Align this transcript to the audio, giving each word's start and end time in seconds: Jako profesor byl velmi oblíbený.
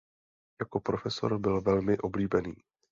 Jako 0.61 0.79
profesor 0.79 1.39
byl 1.39 1.61
velmi 1.61 1.97
oblíbený. 1.97 2.53